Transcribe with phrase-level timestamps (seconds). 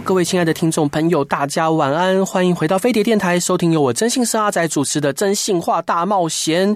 [0.00, 6.74] Hello，各位亲爱的听众朋友，大家晚安，欢迎回到飞碟电台，收听由我真心是阿仔主持的《真性话大冒险》。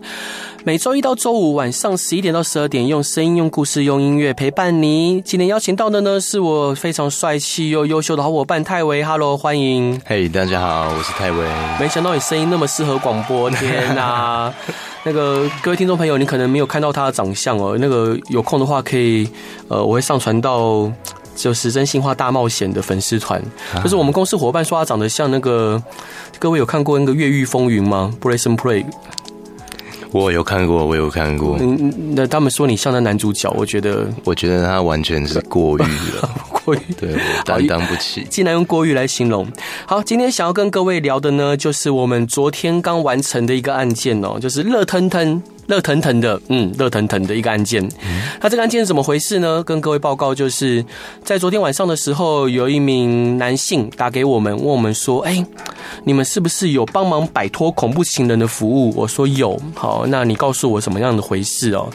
[0.64, 5.20] 每周一到周五晚上十一点到十二点，用声音、用故事、用音乐陪伴你。
[5.22, 9.04] 今天邀请到的呢，是我非常帅气又优秀的好伙伴泰维。
[9.04, 10.00] Hello，欢迎。
[10.04, 11.46] 嘿，hey, 大家好，我是泰维。
[11.80, 14.52] 没想到你声音那么适合广播，天哪！
[15.04, 17.76] 那个各位听众朋友，你可能没有看到他的长相哦。
[17.78, 19.28] 那个有空的话，可以
[19.68, 20.90] 呃，我会上传到。
[21.34, 23.42] 就是真心话大冒险的粉丝团，
[23.82, 25.82] 就是我们公司伙伴说他长得像那个，
[26.38, 28.84] 各位有看过那个《越狱风云》吗？Prison Play，
[30.10, 31.58] 我有看过，我有看过。
[31.60, 36.30] 嗯，那他们说你像那男主角，我觉得，我觉得他完全是过誉了，
[36.64, 38.24] 过誉，对，担当不起。
[38.30, 39.46] 竟然用过誉来形容。
[39.86, 45.42] 好，今天想要跟各位聊的呢，就是我们昨天刚完成的一个案件哦，就是热腾腾。
[45.66, 47.86] 热腾腾的，嗯，热腾腾的一个案件。
[48.40, 49.62] 那这个案件是怎么回事呢？
[49.64, 50.84] 跟各位报告，就是
[51.22, 55.44] 在昨天晚上的时候，有一名男性打给我们，问我们说：“哎，
[56.04, 59.58] 你们是不是有帮忙摆脱恐怖情人的服务？”我说有。
[59.74, 61.88] 好，那你告诉我什么样的回事哦？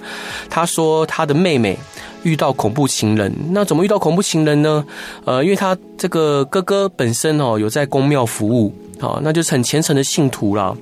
[0.49, 1.77] 他说他的妹妹
[2.23, 4.83] 遇到恐怖情人，那怎么遇到恐怖情人呢？
[5.25, 8.73] 呃，因为他这个哥哥本身哦有在公庙服务。
[8.99, 10.75] 好，那就是很虔诚的信徒啦。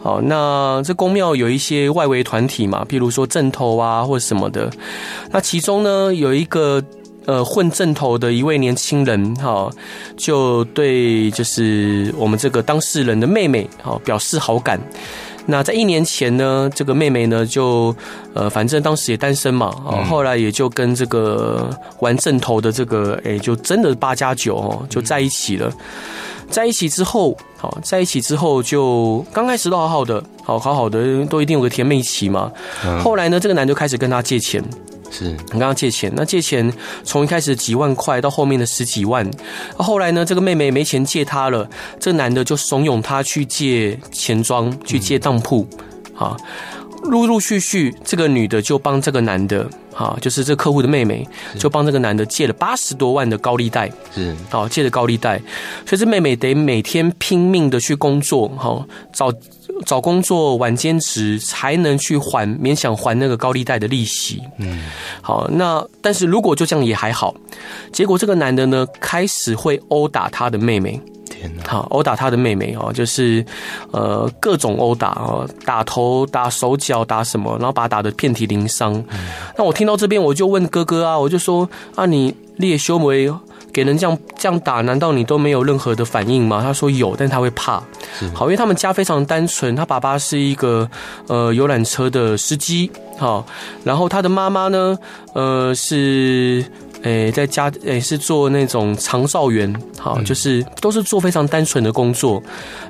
[0.00, 4.70] 好，那这宫庙有一些外围团体嘛，譬如说阵头啊，或者什么的。
[5.30, 6.80] 那其中呢，有一个
[7.26, 9.68] 呃混阵头的一位年轻人，哈，
[10.16, 14.80] 就对就是我们这个当事人的妹妹，好表示好感。
[15.46, 17.94] 那在一年前呢，这个妹妹呢就
[18.32, 21.68] 呃，反正当时也单身嘛，啊，后来也就跟这个
[21.98, 25.70] 玩阵头的这个，哎，就真的八加九哦，就在一起了。
[26.50, 32.50] 在一起之后，好，在一起之后就刚开始都好好的，好好好的，都一定有个甜蜜期嘛。
[33.02, 34.62] 后来呢，这个男就开始跟他借钱，
[35.10, 35.30] 是。
[35.30, 36.72] 你跟他借钱，那借钱
[37.02, 39.28] 从一开始几万块到后面的十几万，
[39.76, 41.68] 后来呢，这个妹妹没钱借他了，
[41.98, 45.66] 这个男的就怂恿他去借钱庄，去借当铺，
[46.14, 46.36] 好。
[47.04, 51.26] 陆陆续续，这个女的就帮这个男的，哈，就是这客户的妹妹，
[51.58, 55.38] 就帮这个男的借了八十多万的高利贷，是，好，借的高利贷，
[55.86, 59.32] 所以这妹妹得每天拼命的去工作，哈，找
[59.84, 64.42] 找工作，晚兼职，才能去还，勉强还那个高利贷的利息。
[64.58, 64.84] 嗯，
[65.20, 67.34] 好，那但是如果就这样也还好，
[67.92, 71.00] 结果这个男的呢，开始会殴打他的妹妹。
[71.66, 73.44] 好，殴打他的妹妹哦，就是，
[73.90, 78.92] 呃，各种殴打哦，打头、打手脚、打什么，然后把他打得遍体鳞伤。
[79.10, 83.32] 嗯、那我听到这边，我就问哥哥啊，我就说啊，你列修为
[83.72, 86.60] 给人这样这样打，难道你都没有任何的反应吗？
[86.62, 87.82] 他说有，但他会怕。
[88.32, 90.88] 好，因为他们家非常单纯，他爸爸是一个
[91.26, 93.44] 呃游览车的司机，好，
[93.82, 94.98] 然后他的妈妈呢，
[95.34, 96.64] 呃是。
[97.04, 102.42] 诶，在家诶是做那种长照员，好，就是都是做非常单纯的工作，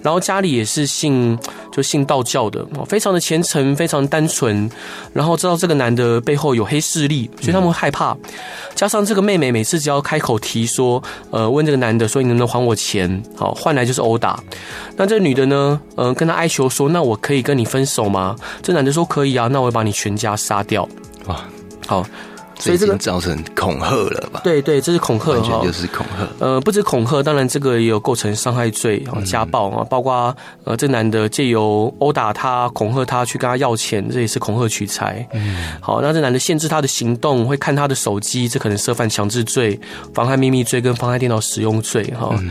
[0.03, 1.37] 然后家里也是信
[1.73, 4.71] 就信道教的，非常的虔诚，非常单纯，
[5.13, 8.17] 然后知道这个男的背后有黑势力，所以他们会害怕。
[8.77, 14.41] 加上这个妹妹每次只要开口提说，呃，问这个男的说你能不能还我钱，好，换来就是殴打。
[14.97, 18.37] 那这个女的呢，呃，跟他哀求说，那我可以跟你分手吗？
[18.63, 20.89] 这男的说可以啊，那我会把你全家杀掉。
[21.27, 21.45] 哇，
[21.85, 22.07] 好。
[22.65, 24.41] 所以这个造成恐吓了吧？
[24.43, 26.27] 对对，这是恐吓，完全就是恐吓。
[26.39, 35.27] 呃，不止恐吓，当然这个也有构成伤害罪，家暴啊，包括呃，这男的借由殴打他、恐吓他去跟他要钱，这也是恐吓取财。
[35.33, 39.79] 嗯，好，那这男的限制他的行动，会看他的手机，这可能涉犯强制罪、
[40.13, 42.31] 妨害秘密罪跟妨害电脑使用罪哈。
[42.39, 42.51] 嗯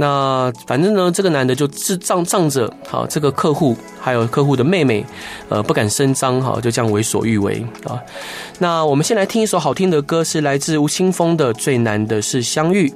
[0.00, 5.04] 那反正呢，这个男的就自仗仗着好这个客户，还有客户的妹妹，
[5.48, 7.98] 呃，不敢声张哈，就这样为所欲为啊。
[8.60, 12.88] 那我们先来听一首好听的歌，是来自吴青峰的《最难的是相遇》。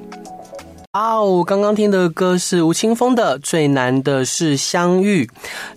[0.93, 5.25] 啊，我刚刚听的歌是吴青峰的《最难的是相遇》，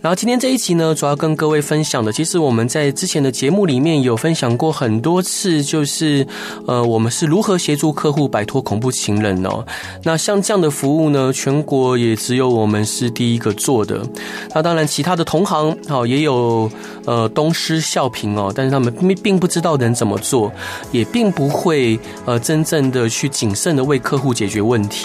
[0.01, 6.27] 然后今天这一集呢，主要跟各位分享的，其实我们在之前的节目里面有分享过很多次，就是
[6.67, 9.65] 呃，我们是如何协助客户摆脱恐怖情人哦。
[10.03, 14.05] 那像这样的服务呢，全国也只有我们是第一个做的。
[14.53, 16.69] 那当然，其他的同行好也有
[17.05, 20.51] 呃东施效颦哦，但是他们并并不知道能怎么做，
[20.91, 25.04] 也并不会呃真正的去谨慎的为客户解决问题。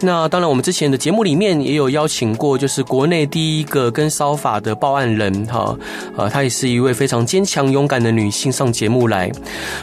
[0.00, 5.76] 那当然，我们之前的节目里面也有邀请过，就是国内第一个跟骚法的报案人哈，
[6.16, 9.30] 呃，她也是一位非常坚强勇敢的女性上节目来。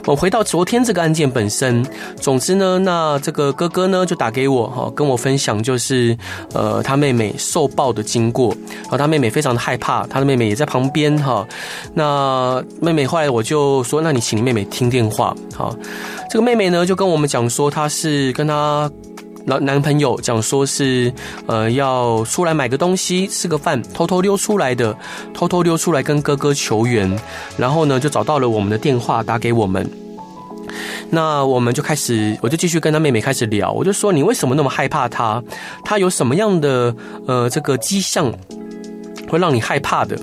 [0.06, 1.86] 我回到昨天这个案件本身，
[2.20, 6.18] 总之呢，那这个哥哥呢就打给我哈，跟我分享就是
[6.54, 8.54] 呃他妹妹受暴的经过，
[8.84, 11.48] 然后他妹妹非常的害怕，他的妹妹也在旁边哈。
[11.94, 15.74] 那妹妹后来我就说，那你请你妹妹听电话哈。
[16.30, 18.92] 这个妹妹呢就跟我们讲说，她是跟她。
[19.50, 21.12] 男男朋友讲说是，
[21.48, 24.96] 呃，要出来买个东西吃个饭，偷偷溜出来的，
[25.34, 27.20] 偷偷溜出来跟哥哥求援，
[27.58, 29.90] 然后呢就找到了我们的电话打给我们，
[31.10, 35.44] 那我们就开始，我就继续跟他妹妹开始聊，我就说你为什么那么害怕他？
[35.84, 38.32] 他有什么样的呃这个迹象
[39.28, 40.16] 会让你害怕的？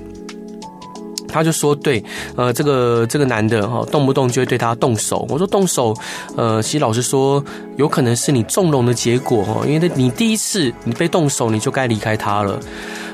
[1.27, 2.03] 他就说：“对，
[2.35, 5.25] 呃，这个这个男的哈，动不动就会对他动手。
[5.29, 5.95] 我说动手，
[6.35, 7.43] 呃，其实老实说，
[7.75, 12.59] 有可能是你纵容的结果哦，因为你第一次你被动手，你就该离开他了。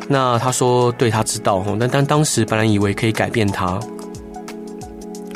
[0.08, 3.80] 那他说，对他知道哈，但但当时本来以为可以改变他。”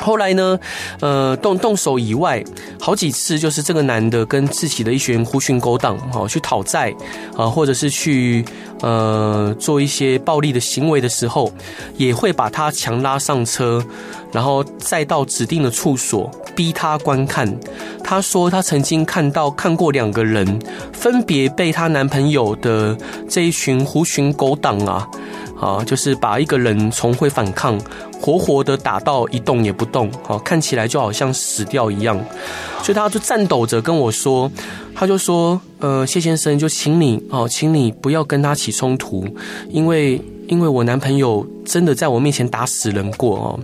[0.00, 0.58] 后来呢，
[1.00, 2.42] 呃，动动手以外，
[2.80, 6.94] 好几次就是这个男的跟自己的一群狐群狗党，哈，去讨债
[7.36, 8.44] 啊，或者是去
[8.80, 11.52] 呃做一些暴力的行为的时候，
[11.96, 13.84] 也会把他强拉上车，
[14.32, 17.58] 然后再到指定的处所逼他观看。
[18.02, 20.58] 他说他曾经看到看过两个人
[20.94, 22.96] 分别被她男朋友的
[23.28, 25.06] 这一群狐群狗党啊，
[25.60, 27.78] 啊，就是把一个人从会反抗。
[28.20, 32.18] 活活的打到一动也不动，哦，看起来就好像死掉一样，
[32.82, 34.50] 所以他就颤抖着跟我说，
[34.92, 39.24] 他就说，呃，谢先生，就请你哦，请你不要跟他起冲突，
[39.70, 43.60] 因为因为我男朋友真的在我面前打死人过哦。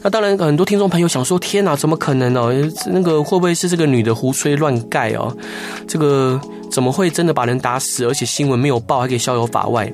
[0.00, 2.48] 那当然，很多听众朋友想说，天哪，怎么可能呢？
[2.86, 5.36] 那个会不会是这个女的胡吹乱盖哦？
[5.86, 6.40] 这个
[6.70, 9.92] 怎么会真的把人打死，而且新闻没有报，还可以逍遥法外？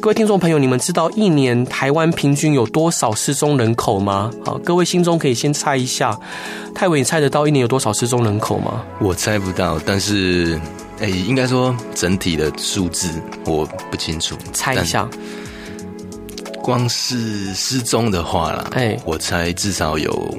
[0.00, 4.30] 各位听众朋友，你们知道一年台湾平均有多少失踪人口吗？
[4.44, 6.16] 好，各位心中可以先猜一下。
[6.72, 8.84] 泰伟，你猜得到一年有多少失踪人口吗？
[9.00, 10.58] 我猜不到，但是，
[11.00, 13.08] 哎、欸，应该说整体的数字
[13.44, 14.36] 我不清楚。
[14.52, 15.08] 猜一下，
[16.62, 20.38] 光是失踪的话啦，哎、欸，我猜至少有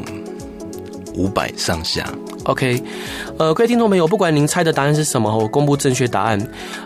[1.19, 2.10] 五百上下。
[2.45, 2.81] OK，
[3.38, 6.39] 呃，各位听众朋友，不管您猜的答案是什么，我公布正确答案。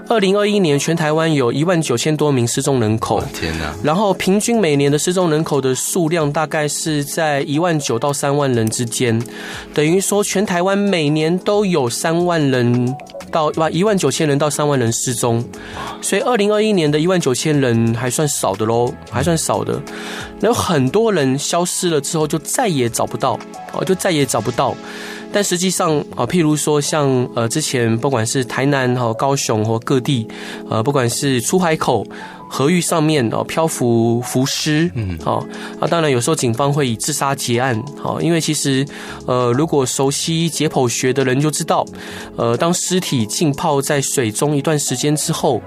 [0.10, 3.72] 二零二一年全台湾有一万九千多名失踪人口，天哪！
[3.84, 9.22] 然后平均每年的失踪人口的数量大概是在一万九到三万人之间，
[9.76, 12.96] 等于说全台湾每年都有三万人
[13.34, 15.44] 到一万九千人到三万人失踪，
[16.02, 19.82] 所以二零二一年的一万九千人还算少的喽，还算少的。
[20.42, 23.40] 有很多人消失了之后就再也找不到，
[23.74, 24.76] 哦，就再也找不到。
[25.36, 30.28] 但实际上啊，譬如说像呃之前不管是台南和、高雄或各地，
[30.70, 32.06] 呃不管是出海口
[32.56, 35.44] 河域上面哦漂浮浮尸，嗯，好
[35.80, 38.86] 啊，当然有时候警方会以自杀结案，好，因为其实
[39.26, 41.84] 呃如果熟悉解剖学的人就知道，
[42.38, 45.60] 呃当尸体浸泡在水中一段时间之后，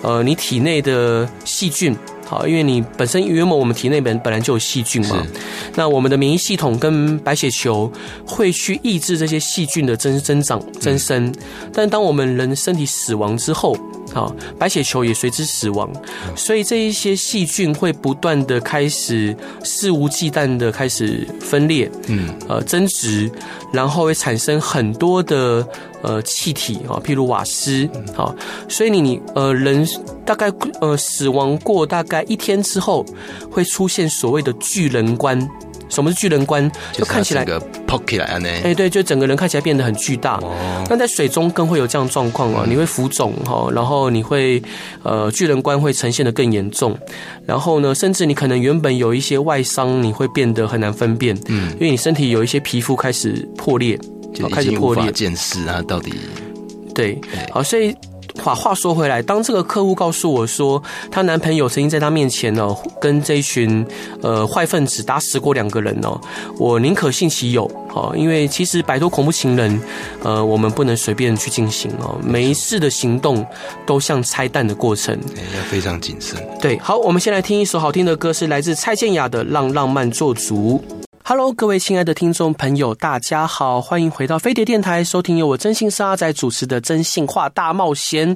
[0.00, 1.94] 呃你体内的细菌。
[2.24, 5.26] 好，因为你本身原本我们体内本本来就有细菌嘛，
[5.74, 7.90] 那我们的免疫系统跟白血球
[8.24, 11.34] 会去抑制这些细菌的增增长增生，
[11.72, 13.76] 但当我们人身体死亡之后，
[14.12, 15.90] 好，白血球也随之死亡，
[16.36, 23.30] 所以这一些细菌会不断的开始肆无忌惮的开始分裂，嗯，呃增殖，
[23.72, 25.66] 然后会产生很多的。
[26.02, 28.34] 呃，气体啊，譬如瓦斯，好，
[28.70, 29.86] 所以你你呃人
[30.24, 33.04] 大概呃死亡过大概一天之后，
[33.50, 35.38] 会出现所谓的巨人观。
[35.90, 36.70] 什么是巨人观？
[36.92, 38.48] 就看起来个 pop 起来呢？
[38.64, 40.38] 哎，对，就整个人看起来变得很巨大。
[40.38, 40.54] 哦。
[40.88, 44.62] 那在水中更会有这样状况哦，你会浮肿哈，然后你会
[45.02, 46.96] 呃巨人观会呈现的更严重，
[47.44, 53.98] 然后呢，甚至你可能原本有一些外伤，你会变得很难分辨，嗯，因为你身体有一些皮肤开始破裂。
[54.32, 56.12] 就开始破裂，见识啊，到底
[56.94, 57.20] 对，
[57.50, 57.92] 好，所以
[58.42, 63.86] 话话说回来，当这个客户告诉我说，她男朋友曾经在她面前呢，跟这一群
[64.22, 66.20] 呃坏分子打死过两个人哦，
[66.58, 69.80] 我宁可信其有，哦，因为其实摆脱恐怖情人，
[70.22, 73.46] 呃，我们不能随便去进行哦，每一次的行动
[73.84, 75.18] 都像拆弹的过程，
[75.56, 76.38] 要非常谨慎。
[76.60, 80.82] 对，好，我们先来听一首好听的歌，是来自蔡健雅的《让浪漫做主》。
[81.30, 88.34] Hello，各位亲爱的听众朋友，大家好，欢迎回到飞碟电台，收听由我真心是阿仔主持的《真心话大冒险》。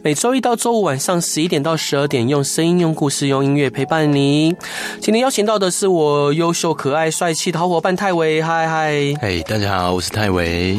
[0.00, 4.54] 每周一到周五晚上十一点到十二点，用声音、用故事、用音乐陪伴你。
[5.00, 10.78] 今天邀请到的是我优秀、可爱、帅气的好伙伴泰维，嗨嗨，嘿，大家好，我是泰维。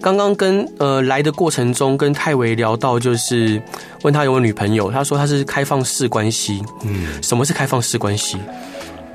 [0.00, 3.62] 刚刚跟呃来的过程中跟泰维聊到，就是
[4.02, 6.60] 问他有没有女朋友，他说他是开放式关系。
[6.82, 8.36] 嗯，什么是开放式关系？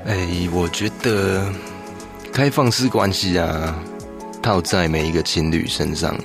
[0.06, 1.44] 哎、欸，我觉得
[2.32, 3.78] 开放式关系啊，
[4.42, 6.16] 套在每一个情侣身上，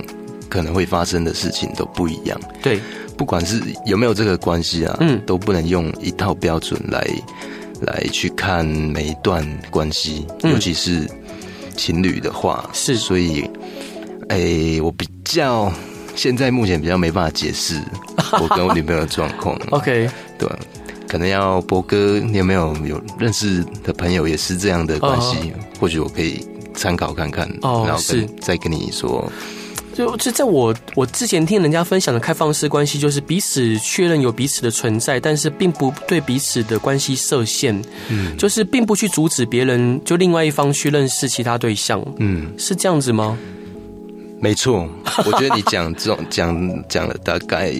[0.50, 2.40] 可能会发生的事情都不一样。
[2.62, 2.80] 对，
[3.18, 7.06] 不管是有没有这个关系啊，嗯，都不能用一套标准来
[7.82, 11.10] 来去看每一段关系，嗯、尤其是
[11.76, 13.50] 情侣的话，是，所以。
[14.28, 15.72] 哎、欸，我比较
[16.16, 17.80] 现在目前比较没办法解释
[18.42, 19.56] 我跟我女朋友的状况。
[19.70, 20.50] OK，对，
[21.08, 25.80] 可能要博哥，你有没有有认识的朋友也是这样的关系？Uh.
[25.80, 27.86] 或许我可以参考看看，uh.
[27.86, 29.32] 然后跟再跟你说。
[29.94, 43.38] 就就在我我之前听人家分享的开放式关系，就是彼此确认有彼此的存在，但是并不对彼此的关系设限，嗯，就是并不去阻止别人就另外一方去认识其他对象，嗯，是这样子吗？
[44.42, 44.86] 没错，
[45.26, 47.74] 我觉得你讲这种讲讲了大概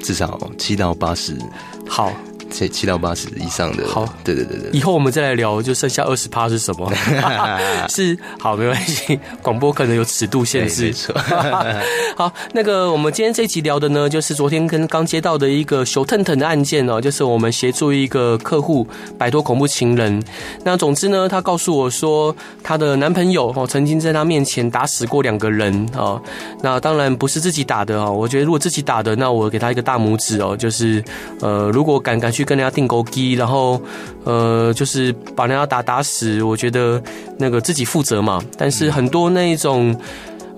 [0.00, 1.36] 至少七到八十，
[1.86, 2.10] 好。
[2.50, 4.70] 七七到八十以上的，好，对对对对。
[4.72, 6.92] 以后我们再来聊，就剩下二十趴是什么？
[7.88, 9.18] 是好，没关系。
[9.40, 10.92] 广播可能有尺度限制。
[12.16, 20.22] 好，那个我们今天这一集聊的呢，就是昨天跟刚接到的一个熊腾腾的案件哦，就是我们协助一个客户摆脱恐怖情人。
[20.64, 26.20] 那总之呢，她告诉我说，她的男朋友哦曾经在她面前打死过两个人哦。
[26.62, 30.56] 那当然不是自己打的哦，我觉得如果自己打的，那我给他一个大拇指哦。
[30.56, 31.02] 就是
[31.40, 32.39] 呃，如果敢敢去。
[32.40, 33.78] 去跟人家定钩机，然后
[34.24, 37.02] 呃，就是把人家打打死，我觉得
[37.36, 38.42] 那个自己负责嘛。
[38.56, 39.94] 但是很多那一种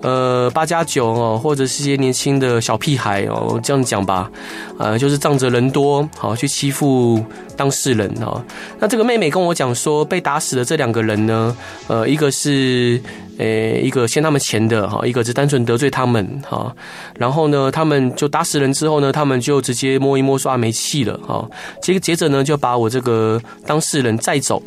[0.03, 4.29] 呃八加九哦，或者是一些年轻的小屁孩哦，这样讲吧，
[4.77, 7.25] 呃，就是仗着人多好去欺负
[7.57, 8.39] 当事人哦。
[8.79, 11.57] 那这个妹妹跟我讲说，被打死的这两个人呢，
[11.87, 13.01] 呃，一个是。
[13.39, 16.71] 诶，一个欠他们钱的哈，一个是单纯得罪他们哈，
[17.17, 21.43] 然后呢，他们就打死人之后呢，他们就直接摸一摸说没气了哈，
[21.81, 24.61] 接接着呢就把我这个当事人载走，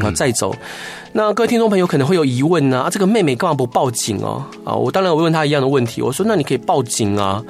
[0.00, 0.54] 啊再走。
[1.12, 4.44] 那各位听众朋友可能会有疑问呢，啊，这个妹妹干嘛不报警哦？
[4.64, 7.42] 啊，我当然我问她一样的问题，我说那你可以报警啊，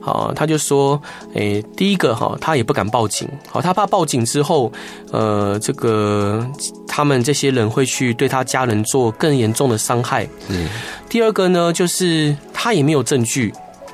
[0.00, 0.98] 啊，她就说，
[1.34, 4.72] 诶，第一个哈，她也不敢报警，好，她怕报警之后，
[5.10, 6.42] 呃，这个
[6.88, 10.26] 他们这些人会去对她家人做更严重的伤害。
[10.48, 10.68] 嗯。
[11.10, 13.52] 第二个呢，就是她也没有证据。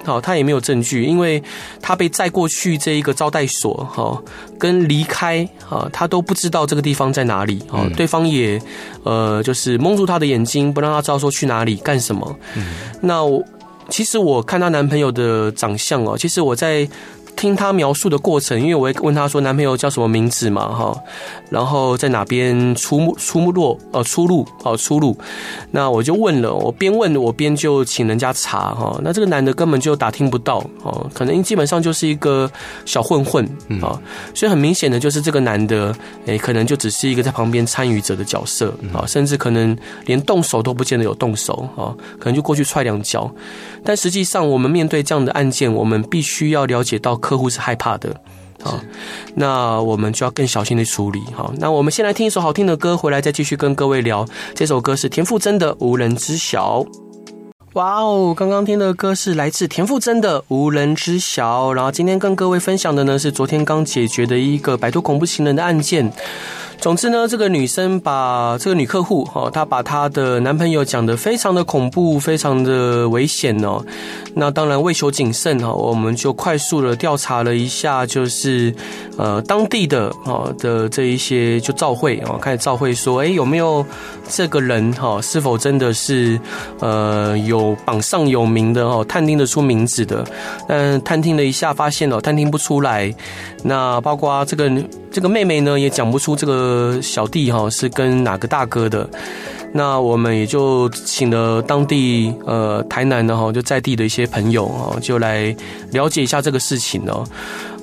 [0.09, 1.43] 好，他也没有证据，因为
[1.83, 4.21] 他被载过去这一个招待所，哈，
[4.59, 8.59] 跟离开，哈，他都不知道这个地方在哪里，哦，对方也，
[9.03, 12.37] 呃，就是蒙住他的眼睛，不让他知道说去哪里干什么。
[12.57, 12.65] 嗯，
[13.03, 13.45] 那我
[13.91, 16.88] 其实我看她男朋友的长相哦，其实我在。
[17.38, 21.00] 听他描述的过程，因为我会问他说男朋友叫什么名字嘛，哈，
[21.49, 25.16] 然后在哪边出出没呃出入哦出入，
[25.71, 32.50] 那我就问了，我边问我边就请人家查哈，那这个男的根本就打听不到哦，可能基本上就是一个
[32.85, 33.45] 小混混
[33.80, 33.95] 啊，
[34.35, 35.95] 所以很明显的就是这个男的
[36.26, 43.30] 诶，可能就只是一个在旁边参与者的角色啊，甚至可能连动手都不见得有动手啊，可能就过去踹两脚，
[43.88, 47.16] 但实际上我们面对这样的案件，我们必须要了解到。
[47.16, 48.14] 客户是害怕的，
[48.62, 48.78] 好，
[49.35, 51.23] 那我们就要更小心的处理。
[51.35, 54.26] 好，那我们先来听一首好听的歌，回来再继续跟各位聊。
[54.54, 56.80] 这首歌是田馥甄的《无人知晓》。
[57.73, 66.12] 哇哦，刚刚听的歌是来自田馥甄的《无人知晓》，然后今天跟各位分享的呢是昨天刚解决的一个摆脱恐怖情人的案件。
[66.80, 73.85] 总之呢，这个女生把这个女客户哦，她把她的男朋友讲得非常的恐怖，非常的危险哦。
[74.35, 78.73] 那当然为求谨慎哈，我们就快速的调查了一下，就是
[79.16, 83.85] 呃当地的哦的这一些就照会哦，开始照会说，哎有没有
[84.28, 86.40] 这个人哈，是否真的是
[86.78, 90.25] 呃有榜上有名的哦，探听得出名字的？
[90.68, 93.12] 但探听了一下，发现哦探听不出来。
[93.64, 94.70] 那包括这个
[95.11, 99.09] 这个妹妹呢，也讲不出这个小弟哈是跟哪个大哥的。
[99.73, 105.55] 那我们也就请了当地呃台南的哈就在地的一些朋友啊，就来
[105.91, 107.25] 了解一下这个事情哦。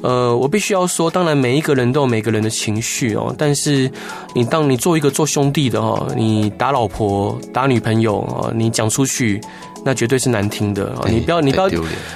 [0.02, 3.90] 呃，我必须要说，当然每一个人都有每个人的情绪哦，但是
[4.34, 9.42] 你当你做一个做兄弟的哈，你打老婆打女朋友啊，你讲出去。
[9.88, 11.06] 那绝对是难听的啊！
[11.08, 11.70] 你不要，你不要，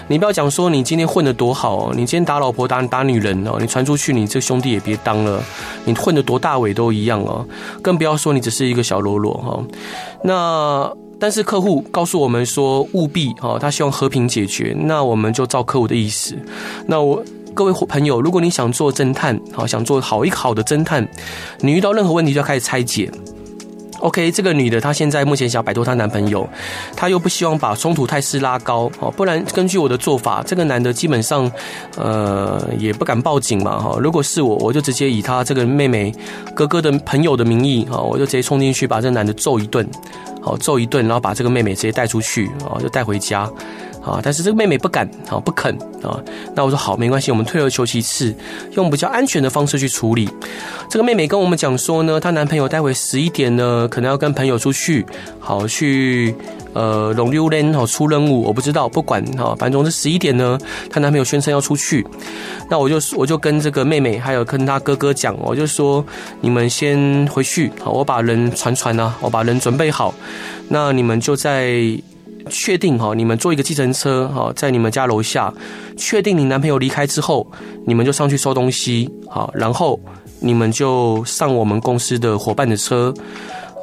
[0.07, 5.39] 你不要讲说你今天混得多好哦，你今天打老婆打打女人哦，你传出去，你这兄弟也别当了。
[5.85, 7.45] 你混得多大尾都一样哦，
[7.83, 9.63] 更不要说你只是一个小喽啰哈。
[10.23, 16.35] 那但是客户告诉我们说务必哦，他希望和平解决，那我们就照客户的意思。
[16.87, 17.23] 那我
[17.53, 21.07] 各位朋友，如果你想做侦探，好想做好一个好的侦探，
[21.59, 23.11] 你遇到任何问题就要开始拆解。
[23.99, 26.47] OK，这个女的她现在目前想摆脱她男朋友，
[26.95, 31.51] 她又不希望把冲突态势拉高哦，不然根据我的做法，这个男的基本上
[31.97, 33.97] 呃也不敢报警嘛哈。
[33.99, 36.13] 如果是我，我就直接以她这个妹妹
[36.55, 39.87] 哥哥的朋友的名义哈，我就直接冲进去把这男的揍一顿，
[40.41, 43.49] 好揍一顿，然后把这个妹妹直接带出去啊，就带回家。
[44.03, 44.19] 啊！
[44.23, 46.19] 但是这个妹妹不敢啊，不肯啊。
[46.55, 48.33] 那我说好，没关系，我们退而求其次，
[48.73, 50.29] 用比较安全的方式去处理。
[50.89, 55.05] 这个妹妹跟我们讲说呢，她男朋友待会十一点呢，可能要跟朋友出去，
[55.39, 56.33] 好去
[56.73, 60.57] 呃龙溜连好出任务，我不知道，不管哈，反正总之十一点呢，
[60.89, 62.05] 她男朋友宣称要出去。
[62.69, 66.03] 那我就我就跟这个妹妹还有跟她哥哥讲，我就说
[66.41, 70.13] 你们先回去，好，我把人传传啊，我把人准备好，
[70.69, 71.99] 那你们就在。
[72.49, 75.53] 确定哈，你们坐一个计程车哈，在你们家楼下，
[75.95, 77.45] 确定你男朋友离开之后，
[77.85, 79.99] 你们就上去收东西好，然后
[80.39, 83.13] 你们就上我们公司的伙伴的车，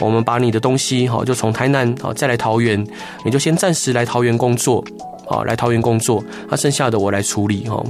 [0.01, 2.87] 我们把你的东西哈，就从台南好再来桃园，
[3.25, 4.85] 你就先暂时来桃园工作
[5.27, 7.83] 好，来桃园工作，那剩下的我来处理哈。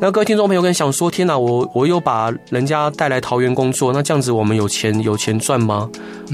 [0.00, 5.88] 那各位听众朋友，跟想说，天哪，我我又把人家带来桃园工作，那这样子我们有钱有钱赚吗？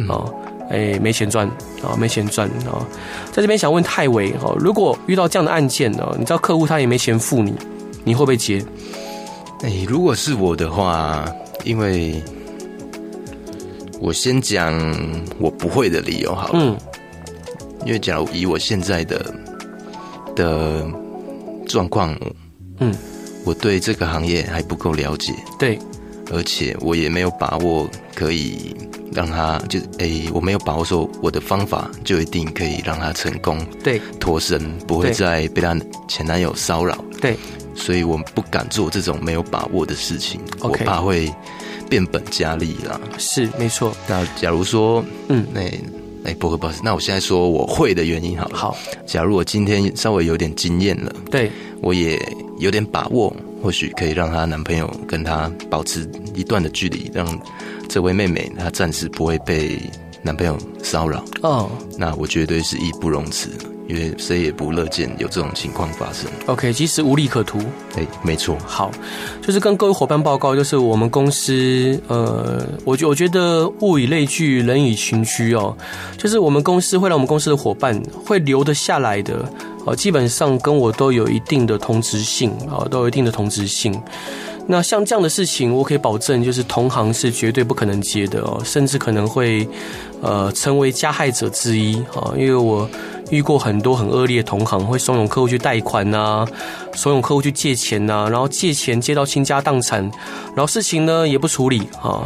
[0.08, 0.24] 啊？
[0.70, 1.46] 哎，没钱赚
[1.82, 2.86] 啊，没钱赚啊！
[3.32, 7.52] 在这边想问泰维哈，如果遇到这样的案件呢，你知道客户他也没钱付你，
[8.04, 8.64] 你会不会接？
[9.62, 11.28] 哎，如果是我的话，
[11.64, 12.22] 因为
[14.00, 14.72] 我先讲
[15.40, 16.78] 我不会的理由好了，嗯，
[17.84, 19.34] 因为假如以我现在的
[20.36, 20.88] 的
[21.66, 22.16] 状况，
[22.78, 22.94] 嗯，
[23.44, 25.76] 我对这个行业还不够了解，对，
[26.32, 28.72] 而且我也没有把握可以。
[29.12, 35.76] 让他就诶、欸，我没有把握说我的方法就一定可以让他成功，对，脱身不会再被他
[36.06, 37.36] 前男友骚扰，对，
[37.74, 41.32] 所以我不敢做这种没有把握的事情.我怕会
[41.88, 43.00] 变本加厉啦。
[43.18, 43.92] 是没错。
[44.06, 45.62] 那假如说，嗯，那
[46.24, 48.56] 哎不会不好意思，那我现在说我会的原因好了。
[48.56, 48.76] 好，
[49.06, 51.50] 假如我今天稍微有点经验了，对，
[51.80, 52.16] 我也
[52.58, 57.26] 有点把握，或许可以让她男朋友跟她保持一段的距离，让。
[57.90, 59.82] 这位妹妹，她暂时不会被
[60.22, 61.68] 男朋友骚扰哦。
[61.98, 63.50] 那我绝对是义不容辞，
[63.90, 66.30] 因为谁也不乐见有这种情况发生。
[66.46, 67.58] OK，其实无利可图。
[67.96, 68.56] 哎，没错。
[68.64, 68.90] 好，
[69.42, 75.76] 就是跟各位伙伴报告，就是我们公司，呃，我觉我觉得物以类聚，人以群居哦。
[76.16, 79.44] 就是我们公司会让我们公司的伙伴会留得下来的，
[79.84, 84.00] 哦，基本上跟我都有一定的同质性啊，都有一定的同质性。
[84.66, 89.66] 那像这样的事情，我可以保证，就是同行是绝对不可能接的哦，甚至可能会，
[90.22, 92.32] 呃，成为加害者之一啊。
[92.36, 92.88] 因为我
[93.30, 96.44] 遇过很多很恶劣的同行，会怂恿客户去贷款呐，
[96.94, 100.02] 怂恿客户去借钱呐，然后借钱借到倾家荡产，
[100.54, 102.24] 然后事情呢也不处理啊。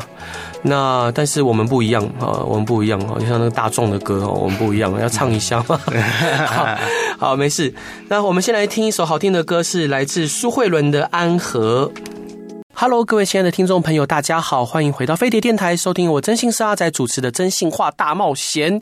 [0.67, 5.79] 那但是我们不一样啊，我们不一样啊，就像那个大壮的歌哦，我们不一样，要唱一下吗？
[6.49, 6.67] 好，
[7.19, 7.73] 好，没事。
[8.09, 11.93] 那我们先来听一首好听的歌，是来自苏慧伦的《安和》。
[12.77, 18.81] Hello，各位亲爱的听众朋友，大家好，欢迎回到飞碟电台，收听我真心是阿仔主持的《真心话大冒险》。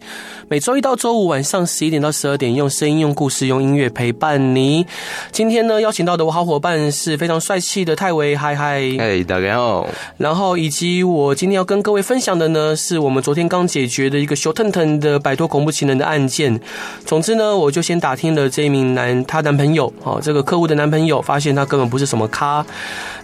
[0.48, 4.86] 每周一到周五晚上十一点到十二点，用声音、用故事、用音乐陪伴你。
[5.30, 9.86] 今天呢，邀请到的我好伙伴是非常帅气的泰维，嗨嗨，嗨，大家好。
[10.16, 16.58] 然后以及我今天要跟各位分享的呢，是我们昨天刚解决的一个羞腾腾的摆脱恐怖情人的案件。
[17.04, 22.64] 总之呢，我就先打听了这一名男他男朋友，哦，这个客户的男朋友，发现他根本不是什么咖。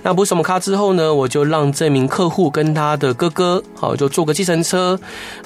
[0.00, 4.98] 那不是什么咖之后呢，我就让这名客户跟他的哥哥，好，就坐个计程车，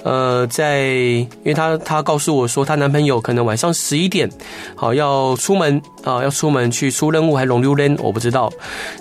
[0.03, 4.31] 呃，在，因为他他告诉我说，她男朋友可能晚上十一点，
[4.75, 8.53] 好要出门啊，要出门去出任务还是龙溜人，我不知道。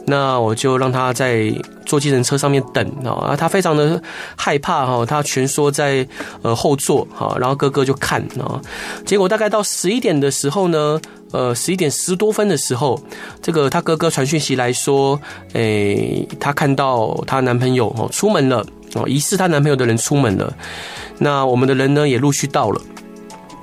[0.05, 1.53] 那我就让他在
[1.85, 4.01] 坐计程车上面等啊，他非常的
[4.35, 6.07] 害怕哈，他蜷缩在
[6.41, 8.59] 呃后座哈，然后哥哥就看啊，
[9.05, 10.99] 结果大概到十一点的时候呢。
[11.31, 13.01] 呃，十一点十多分的时候，
[13.41, 15.19] 这个她哥哥传讯息来说，
[15.53, 18.65] 诶，她看到她男朋友哦出门了
[18.95, 20.53] 哦，疑似她男朋友的人出门了。
[21.19, 22.81] 那我们的人呢也陆续到了。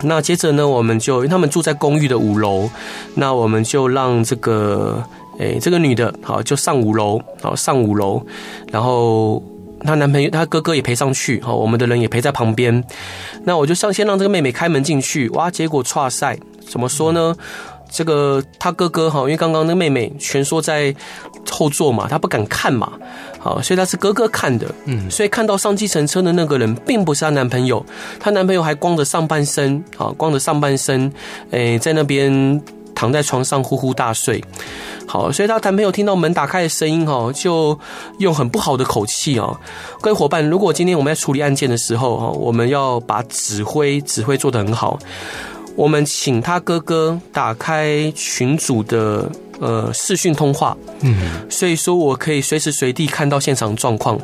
[0.02, 2.70] 那接着呢，我们就因为他们住在公寓的五楼，
[3.14, 5.04] 那我们就让这个
[5.38, 8.22] 诶这个女的好就上五楼，好上五楼，
[8.70, 9.42] 然后
[9.84, 12.82] 她男朋友她哥哥也陪上去，好我们的人也陪在旁边。
[13.44, 16.38] 那我就上先让这个妹妹开门进去，哇，结果剉赛。
[16.68, 17.34] 怎么说呢？
[17.90, 20.94] 这个他哥哥哈，因为刚刚那个妹妹蜷缩在
[21.50, 22.92] 后座嘛，他不敢看嘛，
[23.38, 27.82] 好，所以他是哥哥看的，嗯，所以看到上计程车的那个人并不是她男朋友，
[28.20, 31.10] 她男朋友还光着上半身，啊，光着上半身，
[31.50, 32.62] 诶，在那边
[32.94, 34.44] 躺在床上呼呼大睡。
[35.06, 37.78] 好，所以她男朋友听到门打开的声音哈，就
[38.18, 39.58] 用很不好的口气哦。
[40.02, 44.98] 各位伙伴，如果今天我们在处理案件的时候哈，我们要把指挥指挥做得很好。
[45.78, 51.14] 我们请他哥哥打开群组的呃视讯通话，嗯，
[51.48, 54.18] 所以说我可以随时随地看到现场状况。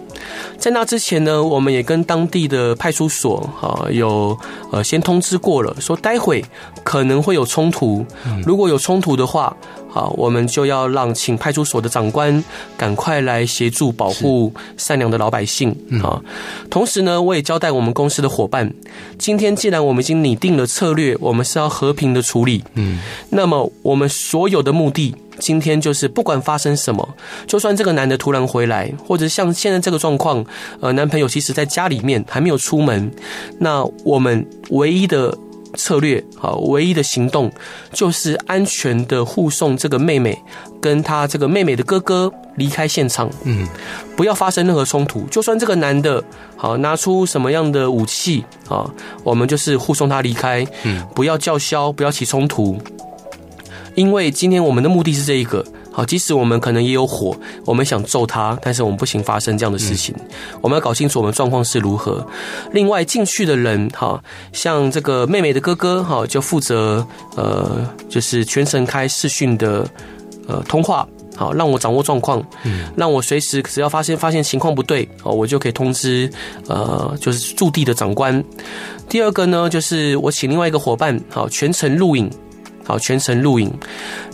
[0.59, 4.37] 在那之前呢，我们也跟当地的派出所啊有
[4.73, 6.45] 呃先通知过了，说待会
[6.83, 8.05] 可能会有冲突，
[8.45, 9.57] 如果有冲突的话。
[9.95, 12.43] 好，我们就要让请派出所的长官
[12.77, 15.71] 赶快来协助保护善良的老百姓
[16.03, 16.21] 啊！
[16.69, 18.75] 同时呢，我也交代我们公司的伙伴，
[19.19, 22.99] 今天既然我们已经拟定了策略，我们是要和平的处理，嗯，
[23.31, 27.09] 那么我们所有的目的，今天就是不管发生什么，
[27.47, 30.45] 就算这个男的突然回来，或者像现在这个状况，
[30.81, 33.09] 呃，男朋友其实在家里面还没有出门，
[33.61, 35.39] 那我们唯一的。
[35.77, 37.51] 策略好，唯一的行动
[37.93, 40.37] 就是安全的护送这个妹妹
[40.81, 43.29] 跟她这个妹妹的哥哥离开现场。
[43.45, 43.67] 嗯，
[44.17, 45.23] 不要发生任何冲突。
[45.31, 46.23] 就算这个男的
[46.57, 48.89] 好拿出什么样的武器啊，
[49.23, 50.67] 我们就是护送他离开。
[50.85, 52.79] 嗯，不要叫嚣，不要起冲突，
[53.95, 55.65] 因为今天我们的目的是这一个。
[55.97, 60.13] 好，即使我们可能也有火，我们想揍他，但是我们不行发生这样的事情。
[60.19, 62.27] 嗯、我们要搞清楚我们状况是如何。
[62.73, 64.21] 另外进去的人，哈，
[64.53, 69.89] 像这个妹妹的哥哥，哈，就负责呃，就是全程开视讯的
[70.49, 76.29] 呃通话，好，让我掌握状况，嗯，让我随时只要发现发现情况不对，哦，我就可以通知
[76.67, 78.43] 呃，就是驻地的长官。
[79.09, 82.29] 第二个呢，就是我请另外一个伙伴，好，全程录影。
[82.85, 83.73] 好，全程录影，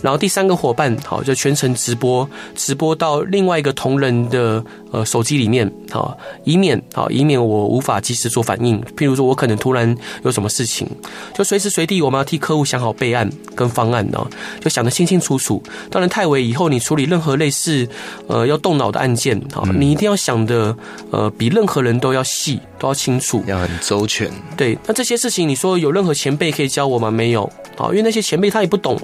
[0.03, 8.81] 然后第三个伙伴，好，就全程直播，直播到另外一个同仁的呃手机里面，好，以免好，以免我无法及时做反应。
[8.97, 10.89] 譬如说我可能突然有什么事情，
[11.33, 14.27] 就随时随地我们要替客户想好备案跟方案哦，
[14.61, 15.63] 就想得清清楚楚。
[15.91, 17.89] 当然，泰维以后你处理任何类似
[18.27, 20.77] 呃要动脑的案件，好，你一定要想的
[21.11, 24.31] 呃比任何人都要细，都要清楚，要很周全。
[24.57, 27.11] 对，那这些事情你说有任何前辈可以教我吗？
[27.11, 27.49] 没有。
[27.81, 29.01] 好，因为那些前辈他也不懂，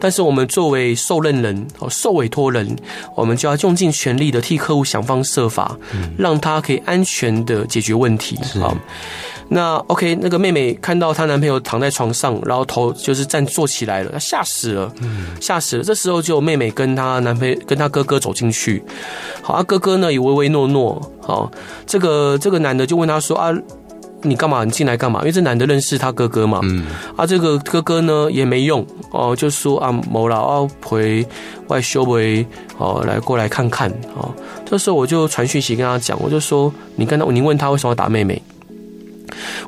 [0.00, 2.76] 但是我们作为受任人、哦受委托人，
[3.14, 5.78] 我们就要用尽全力的替客户想方设法，
[6.16, 8.36] 让他可以安全的解决问题。
[8.60, 8.76] 好，
[9.50, 14.92] 那 OK，那个妹妹看到她男朋友躺在床上，然后头就是站坐起来了，她吓死了，
[15.40, 15.84] 吓死了。
[15.84, 18.82] 这时候就妹妹跟她男朋友跟她哥哥走进去，
[19.40, 21.48] 好，啊哥哥呢也唯唯诺诺，好，
[21.86, 23.54] 这个这个男的就问她说啊。
[24.22, 24.64] 你干嘛？
[24.64, 25.20] 你进来干嘛？
[25.20, 26.60] 因为这男的认识他哥哥嘛。
[26.62, 26.86] 嗯。
[27.16, 31.26] 啊，这个哥哥呢也没用哦，就说啊，某老要回
[31.68, 32.44] 外修为
[32.78, 34.34] 哦，来过来看看哦。
[34.66, 38.42] 这时候我就传讯息跟他讲，我就说，你跟他，你问他为什么要打妹妹？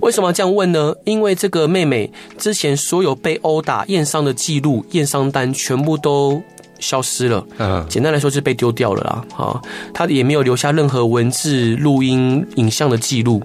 [0.01, 0.95] 为什么要这样问呢？
[1.05, 6.43] 因为这个妹妹之前所有被殴打验伤的记录、验伤单全部都。
[6.81, 9.61] 消失了，嗯，简单来说就是被丢掉了啦，啊，
[9.95, 13.43] 他也没有留下任何文字、录音、影像的记录，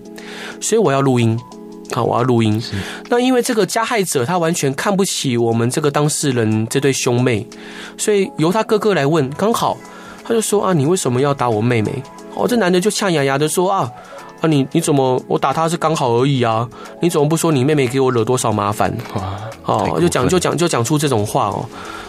[0.60, 1.40] 所以我要录音，
[1.92, 2.62] 好，我要录音。
[3.10, 7.46] 那因为这个加害者他完全看不起我们这个当事人这对兄妹，
[7.98, 9.78] 所以由他哥哥来问，刚好
[10.24, 11.92] 他就说啊，你为什么要打我妹妹？
[12.34, 13.92] 哦，这男的就呛牙牙的说啊。
[14.42, 16.68] 啊你，你你怎么我打他是刚好而已啊？
[17.02, 18.94] 你怎么不说你妹妹给我惹多少麻烦？
[19.64, 21.66] 哦，就讲就讲就讲出这种话哦。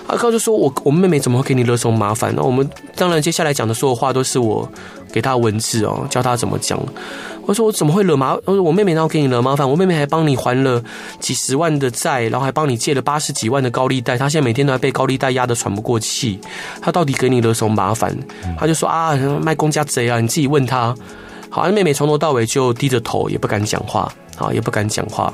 [0.07, 2.33] 阿高就说我我妹妹怎么会给你惹什么麻烦？
[2.37, 4.69] 那我们当然接下来讲的所有话都是我
[5.13, 6.79] 给他文字哦，教他怎么讲。
[7.45, 8.37] 我说我怎么会惹麻？
[8.45, 10.83] 我说我妹妹然后给你惹麻烦，我妹妹还帮你还了
[11.21, 16.41] 几十万的债，然后还帮你借了八十几万的高利贷，她现在每天都在被高利贷压得喘不过气。
[16.81, 18.17] 她到底给你惹什么麻烦？
[18.59, 20.95] 他就说啊，卖公家贼啊，你自己问他。
[21.49, 25.33] 好，那妹妹从头到尾就低着头，也不敢讲话，好，也不敢讲话。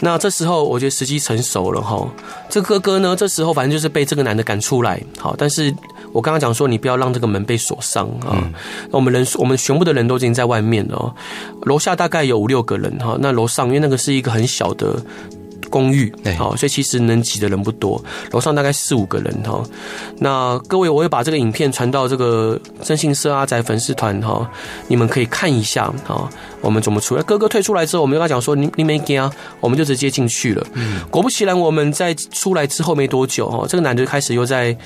[0.00, 2.08] 那这时候，我觉得时机成熟了哈。
[2.48, 5.02] 这哥哥呢，这时候反正就是被这个男的赶出来。
[5.18, 5.74] 好，但是
[6.12, 8.30] 我刚刚讲说，你不要让这个门被锁上啊。
[8.30, 8.52] 那、嗯、
[8.92, 11.14] 我们人，我们全部的人都已经在外面了。
[11.62, 13.16] 楼下大概有五六个人哈。
[13.20, 15.02] 那楼上，因为那个是一个很小的。
[15.70, 18.02] 公寓，好，所以其实能挤的人不多，
[18.32, 19.62] 楼上大概四五个人哈。
[20.18, 24.48] 那各位，我会把这个影片传到这个征信社阿宅粉丝团哈，
[24.88, 26.28] 你们可以看一下哈。
[26.60, 27.22] 我们怎么出来？
[27.22, 30.66] 哥哥退出来之后，我们就跟他讲说，你你没惊啊，我们就直接进去了。
[30.74, 34.76] 嗯，果不其然，我们在出来之后没多久哈，这个男的开始又在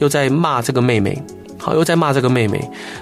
[0.00, 1.16] 又在骂这个妹妹，
[1.58, 2.60] 好，又在骂这个妹妹，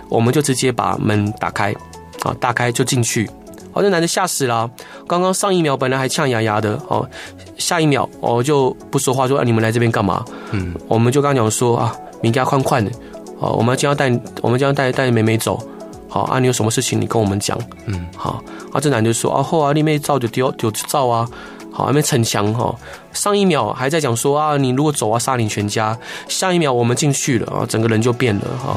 [0.09, 1.75] 我们就直接把门打开，
[2.23, 3.29] 啊，打开就进去。
[3.73, 4.69] 哦，那男的吓死了！
[5.07, 7.09] 刚刚上一秒本来还呛牙牙的，哦，
[7.57, 10.25] 下一秒哦就不说话，说啊，你们来这边干嘛？
[10.51, 12.91] 嗯，我们就刚刚讲说啊，明家宽宽的，
[13.39, 14.11] 哦，我们将要带
[14.43, 15.63] 我们将要带带妹妹走，
[16.09, 21.29] 好啊，你有什么事情你跟我们讲，嗯，好啊，这男的说啊，后啊，你妹照就丢就照啊，
[21.73, 22.75] 好，还没逞强哈。
[23.13, 25.97] 上一秒还在讲说啊，你如果走啊，杀你全家。
[26.29, 28.77] 下一秒我们进去了啊，整个人就变了哈。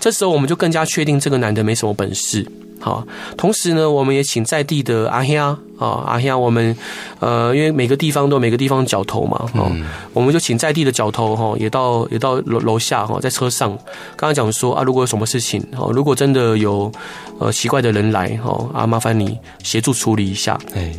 [0.00, 2.46] 这时候我们就更加确定这个男的没什么本事。
[2.84, 3.02] 好，
[3.34, 5.38] 同时呢，我们也请在地的阿兄
[5.78, 6.76] 啊，阿兄，我们
[7.18, 9.72] 呃，因为每个地方都有每个地方角头嘛，哦，
[10.12, 13.70] 我们就请在地的角头哈，也到也到楼楼下哈，在车上，
[14.16, 16.92] 刚刚讲说啊，如果有什么事情，哦，如果真的有
[17.38, 20.92] 呃奇怪的人来，哈，啊，麻烦你协助处理一下，哎。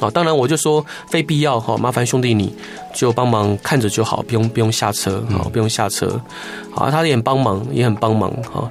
[0.00, 2.52] 好，当然我就说非必要哈，麻烦兄弟你
[2.92, 6.20] 就帮忙看着就好，不用不用下车，好，不用下车。
[6.72, 8.68] 好，他也很帮忙，也很帮忙哈。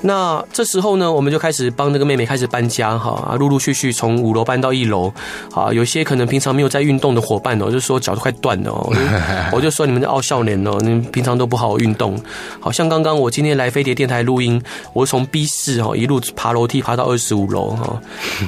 [0.00, 5.12] 那这时候呢，我们就开始帮那个妹妹开始搬家哈啊，陆陆续续从五楼搬到一楼。
[5.52, 8.92] 啊，有些可能平常没有在运动的伙伴哦，就说脚都快断了哦。
[9.52, 12.20] 我就说你们的傲笑脸哦，你们平常都不好好运动。
[12.60, 18.00] 好像刚刚我今天来飞碟电台录音，我从 B 四哈一路爬楼梯爬到二十五楼哈。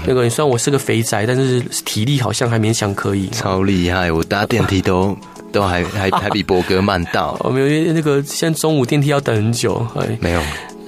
[0.06, 3.28] 那个虽然我是个肥宅，但是体力好像还勉强可以。
[3.30, 5.16] 超厉害，我搭电梯都
[5.50, 7.36] 都还还还比博格慢到。
[7.40, 9.84] 我们有，因为那个现在中午电梯要等很久。
[9.96, 10.40] 哎，没有。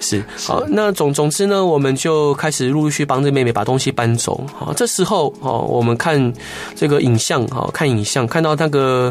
[0.03, 4.45] 是好，那总总之呢，我们就开始陆陆续续帮这妹妹把东西搬走。
[4.55, 6.33] 好，这时候哦，我们看
[6.75, 9.11] 这个影像，好，看影像，看到那个，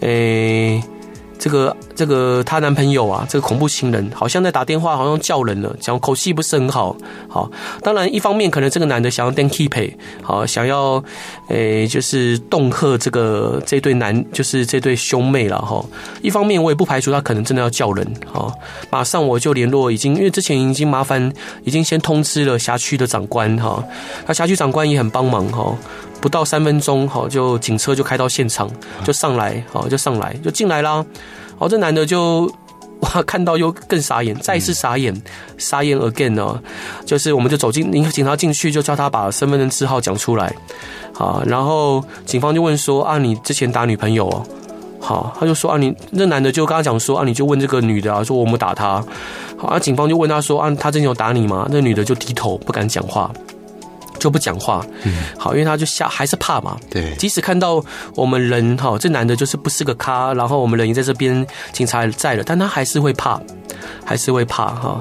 [0.00, 0.82] 诶、欸。
[1.38, 6.96] 这个这个她男朋友啊，这个恐怖情人好像在打电话，好像叫人了，讲口气不是很好。
[7.28, 7.50] 好，
[7.82, 11.02] 当然一方面可能这个男的想要 den keep，好，想要
[11.48, 15.84] 诶就是恫吓这个这对男，就是这对兄妹了哈。
[16.22, 18.06] 一方面我也不排除他可能真的要叫人。
[18.26, 18.52] 好，
[18.90, 21.32] 马上我就联络已经，因为之前已经麻烦，
[21.64, 23.82] 已经先通知了辖区的长官哈。
[24.26, 25.76] 那辖区长官也很帮忙哈，
[26.20, 28.70] 不到三分钟哈，就警车就开到现场，
[29.04, 31.04] 就上来，好，就上来，就进来啦。
[31.58, 32.50] 哦，这男的就
[33.00, 35.14] 哇，看到又更傻眼，再一次傻眼，
[35.58, 36.58] 傻眼 again 哦，
[37.04, 40.54] 就是我们就走进，您警察进去就叫他把身份证字号讲出来，
[41.12, 44.42] 好，然后警方就问说啊，你之前打女朋友哦，
[44.98, 49.04] 好，他就说啊，你那男的就跟他讲说啊，你就问这个女的啊，说我们打他，
[49.58, 51.68] 好，啊，警方就问他说啊，他之前有打你吗？
[51.70, 53.30] 那女的就低头不敢讲话。
[54.18, 56.76] 就不讲话，嗯，好，因为他就吓，还是怕嘛。
[56.90, 63.40] 对，即使看到我们人哈，这男的就是不是个咖，然后我们人也在这边，警察在了，但他还是会怕，
[64.04, 65.00] 还是会怕哈。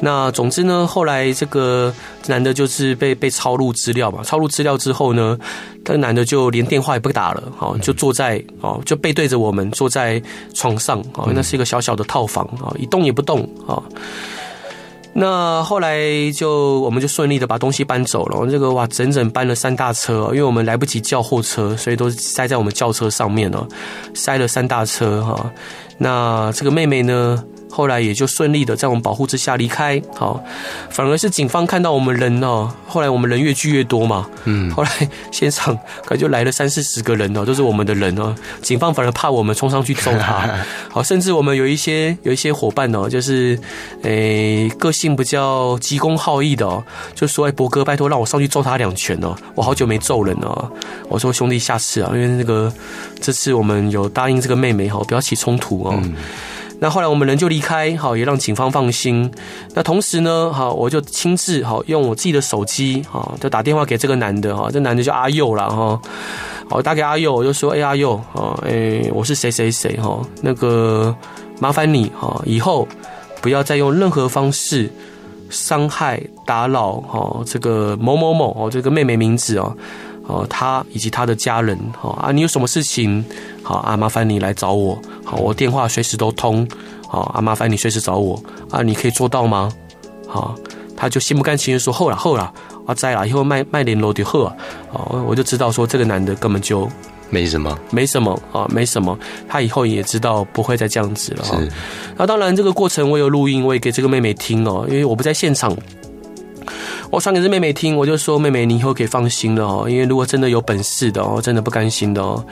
[0.00, 1.92] 那总之呢，后来这个
[2.26, 5.38] 男的就是被被抄录资料嘛，抄录资料之后呢，
[5.84, 10.20] 这个男的就连电话也不打了，哈，就坐在哦，就背对着我们坐在
[10.54, 13.82] 床上哦，那是一个小小的套房啊，一动也不动啊。
[15.18, 23.66] 那后来就我们就顺利的把东西搬走了，这个哇，整整搬了三大车，因为我们来不及叫货车，所以都塞在我们轿车上面了，
[24.12, 25.50] 塞了三大车哈。
[25.96, 27.42] 那这个妹妹呢？
[27.70, 30.42] 后来也就顺利的在我们保护之下离开，好，
[30.90, 34.90] 反而是警方看到我们人哦，后来我们人越聚越多嘛，嗯，后来
[35.30, 40.48] 现场可能就来了三四十个人哦，都是我们的人哦，警方反而怕我们冲上去揍他，
[40.90, 43.58] 好，甚至我们有一些有一些伙伴哦，就是
[44.02, 46.82] 诶个性比较急公好义的哦，
[47.14, 50.70] 就说哎博哥拜托让我上去揍他两拳哦，我好久没揍人了，
[51.08, 52.72] 我说兄弟下次啊，因为那个
[53.20, 56.00] 这次我们有答应这个妹妹哈，不要起冲突哦。
[56.78, 59.30] 那后来我们人就离开，好，也让警方放心。
[59.74, 66.00] 那同时呢，好，我就亲自好用我自己的手机，好，就打电话给这个男的，哈，这男的叫阿佑了，哈，
[66.68, 71.14] 好，打给阿佑，我就说，哎，阿佑，啊，哎，我是谁谁谁，哈，那个
[71.58, 72.86] 麻烦你，哈，以后
[73.40, 74.92] 不要再用任何方式
[75.48, 79.74] 伤害、打扰，哈，这个某某某，哦，这个妹妹名字哦。
[80.28, 83.24] 哦，他以及他的家人，哈啊，你有什么事情，
[83.66, 86.64] 好啊，麻烦你来找我，好，我电话随时都通，
[87.08, 89.72] 好啊，麻烦你随时找我啊，你可以做到吗？
[90.28, 90.54] 好，
[90.96, 92.52] 他就心不甘情愿说，后了后了，
[92.86, 94.44] 啊，在了，以后卖卖连楼的货，
[94.92, 96.88] 啊，我就知道说这个男的根本就
[97.28, 101.42] 没什么，没什么啊，没什么，他以后也知道不会再这样子了。
[101.42, 101.68] 是，
[102.16, 105.76] 那当然这个过程我有录音，我也给这个妹妹听哦，因为我不在现场。
[107.08, 112.44] 我传给这妹妹听，我就说：“妹妹，你以后可以放心了哦，因为如果真的有本事的哦，真的不甘心的哦，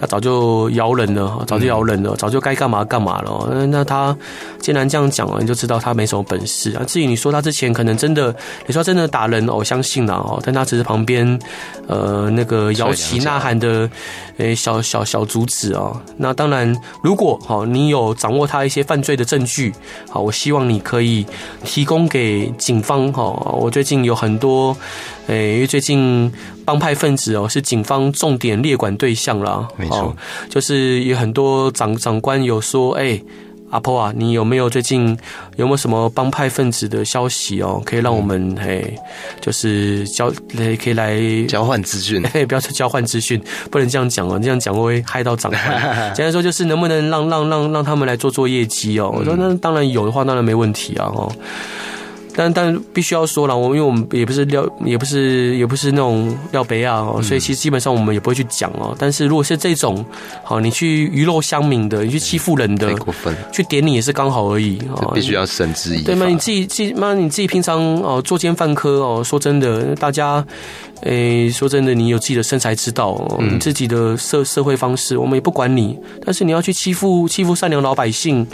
[0.00, 3.66] 他早就摇人了，早就摇人了，早就该干嘛干嘛了。
[3.66, 4.16] 那他
[4.58, 6.82] 既然这样讲了，你就知道他没什么本事啊。
[6.86, 8.34] 至于你说他之前可能真的，
[8.66, 11.38] 你说真的打人，我相信了哦，但他只是旁边
[11.86, 13.88] 呃那个摇旗呐喊的
[14.38, 16.00] 诶小小小主子哦。
[16.16, 19.72] 那当然，如果好你有掌握他一些犯罪的证据，
[20.08, 21.24] 好，我希望你可以
[21.64, 23.22] 提供给警方哈。
[23.22, 24.00] 我最近。
[24.00, 24.74] 有很多，
[25.26, 26.32] 诶，因为最近
[26.64, 29.66] 帮派分子哦是警方重点列管对象啦。
[29.76, 30.14] 没错，
[30.48, 33.20] 就是有很多长长官有说，哎，
[33.70, 35.16] 阿婆啊，你有没有最近
[35.56, 37.80] 有没有什么帮派分子的消息哦？
[37.84, 38.94] 可以让我们嘿，
[39.40, 40.32] 就是交
[40.82, 45.62] 可以来交换资讯， 嘿，不要说交换资讯，不能这样讲哦，这样讲会害到长官。
[46.14, 49.14] 简单说就是能不能让让让让他们来做做业绩哦？
[49.16, 51.32] 我说那当然有的话，当然没问题啊哦。
[52.34, 58.94] 但但必须要说了，我因为我们也不是料，也不是也不是那种料杯啊，所以其实基本上我们也不会去讲哦。
[58.98, 60.04] 但是如果是这种，
[60.44, 65.10] 好，你去鱼肉乡民的，你去欺负人的，太过分，去点你也是刚好而已啊。
[65.14, 66.04] 必须要绳之以法。
[66.06, 66.26] 对吗？
[66.26, 70.44] 你自己自己妈，你自己平常哦作奸犯科哦，说真的，大家。
[71.04, 75.98] 诶，说真的，你有自己的生财之道，你自己的社社会方式，我们也不管你。
[76.26, 78.46] 但是你要去欺负欺负善良老百姓，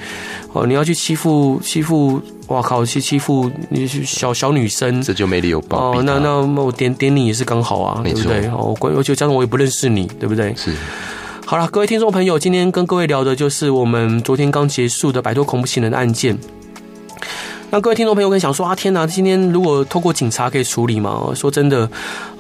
[0.53, 5.93] 哦，你要去欺负欺负，哇靠，去欺负你小小女生，这就没理由报。
[5.93, 8.47] 哦，那那我点点你也是刚好啊，对不对？
[8.49, 10.55] 哦，关，而且加上我也不认识你，对不对？
[10.55, 10.73] 是。
[11.45, 16.39] 好了，各位听众朋友，今天跟各位聊的就是我们昨天刚结束的摆脱恐怖情人的案件。
[17.69, 19.05] 那各位听众朋友可以想说啊，天哪！
[19.07, 21.33] 今天如果透过警察可以处理吗？
[21.35, 21.91] 说真的，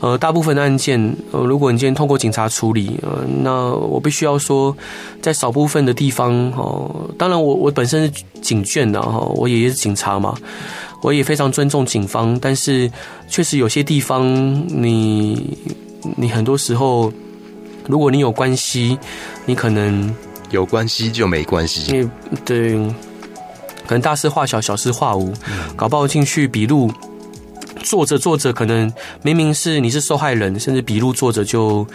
[0.00, 4.74] 呃，大部分的案件，呃，如果你今天透过警察处理，呃，那我必须要说，
[5.20, 10.32] 在少部分的地方，哦，当然我我本身是警眷的哈，我爷爷是警察嘛，
[11.02, 12.90] 我也非常尊重警方，但是
[13.28, 14.24] 确实有些地方
[14.68, 15.58] 你，
[16.02, 17.12] 你你很多时候，
[17.88, 18.96] 如果你有关系，
[19.44, 20.14] 你可能
[20.50, 22.08] 有关系就没关系，
[22.44, 22.78] 对。
[23.86, 25.32] 可能大事化小，小事化无，
[25.76, 26.92] 搞不好进去笔录。
[27.86, 31.86] 做着做着，可能明明是你是受害人，甚至笔录做着就，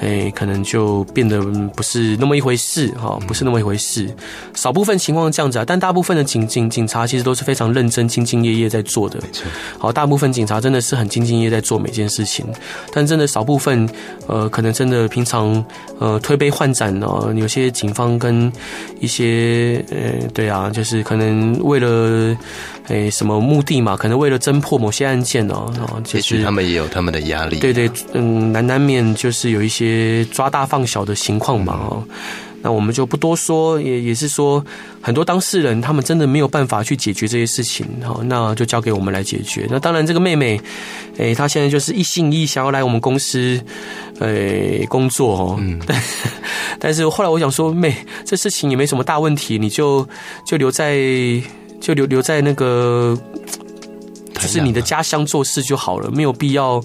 [0.00, 1.40] 哎，可能就变得
[1.76, 4.12] 不是那么一回事哈，不是那么一回事。
[4.54, 9.20] 少部分情况这样子啊，但大部分的警警警察其实都是非常认真、兢兢业业在做的。
[9.22, 9.44] 没错，
[9.78, 12.44] 好，大部分警察真的是很兢兢业业在做每件事情，
[12.92, 13.88] 但真的少部分，
[14.26, 15.64] 呃，可能真的平常
[16.00, 18.52] 呃推杯换盏哦，有些警方跟
[18.98, 22.36] 一些呃，对啊，就是可能为了。
[22.88, 23.96] 诶，什么目的嘛？
[23.96, 27.58] 可能为了侦破某些案件哦，哦，也许他们也有他们的压力。
[27.58, 32.04] 对对，嗯，难难免就是有一些抓大放小的情况嘛，哦，
[32.62, 34.64] 那我们就不多说，也也是说，
[35.02, 39.66] 很多当事人他们真的没有办法去解决这些事情，好，那就交给我们来解决。
[39.70, 40.58] 那当然，这个妹妹，
[41.18, 43.60] 诶，她现在就是一心一意想要来我们公司，
[44.20, 46.02] 诶，工作哦，嗯，但
[46.80, 50.08] 但是后来我想说，妹，这事情也没什么大问题，你就
[50.46, 50.96] 就留在。
[51.80, 53.16] 就留留在那个，
[54.34, 56.82] 就是你的家乡做事就好了，没有必要。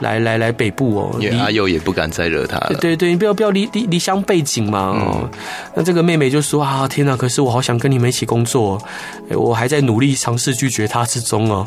[0.00, 2.78] 来来来，北部哦，因为阿佑也不敢再惹他了。
[2.80, 5.20] 对对，你不要不要离离离乡背井嘛哦。
[5.22, 5.30] 嗯、
[5.76, 7.16] 那这个妹妹就说啊，天哪！
[7.16, 8.82] 可是我好想跟你们一起工作，
[9.28, 11.64] 我还在努力尝试拒绝他之中哦。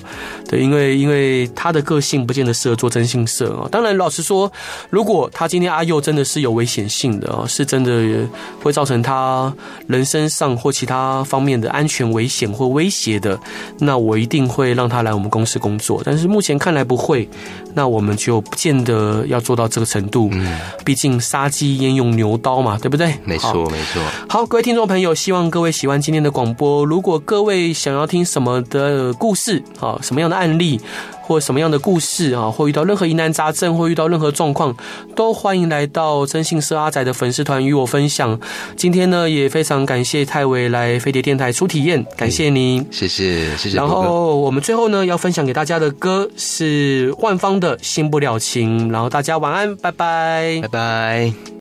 [0.49, 3.69] 对，因为因为他的个性不见得适合做征信社哦。
[3.71, 4.51] 当然，老实说，
[4.89, 8.27] 如果他今天阿佑真的是有危险性的哦，是真的
[8.61, 9.53] 会造成他
[9.88, 13.39] 人身上或其他方面的安全危险或威胁的，
[13.79, 16.01] 那我一定会让他来我们公司工作。
[16.03, 17.29] 但是目前看来不会，
[17.73, 18.14] 那我们。
[18.15, 23.13] 就不见得要做到这个程度，嗯，毕竟杀鸡焉用牛刀嘛，对不对？
[23.23, 24.01] 没错，没错。
[24.28, 26.86] 好，各位听众朋友，希望各位喜欢今天的广播。
[26.86, 30.80] 如果各位想要听什么的故事，好，什么样的案例？
[31.25, 34.75] 或什么样的故事啊，或遇到任何疑难杂症，或遇到任何状况，
[35.15, 38.39] 都欢迎来到征信社阿仔的粉丝团与我分享。
[38.77, 43.75] 今天呢，也非常感谢泰维来飞碟电台初体验，感谢您，谢谢谢谢。
[43.75, 51.45] 然后我们最后呢，要分享给大家的歌是万芳的《新不了情》，然后大家晚安，拜拜，拜拜。